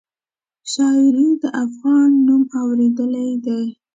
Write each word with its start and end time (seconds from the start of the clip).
شاعري 0.71 1.29
د 1.41 1.43
افغان 1.63 2.09
نوم 2.27 2.43
اورېدلی 2.59 3.31
دی. 3.45 3.63